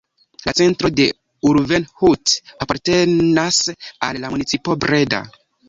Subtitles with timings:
[0.45, 1.05] La centro de
[1.49, 2.33] Ulvenhout
[2.67, 3.61] apartenas
[4.09, 5.25] al la municipo Breda.